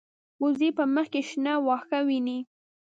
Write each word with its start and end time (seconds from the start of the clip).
وزې 0.41 0.69
په 0.77 0.83
مخ 0.93 1.07
کې 1.13 1.21
شنه 1.29 1.53
واښه 1.65 1.99
ویني 2.07 2.39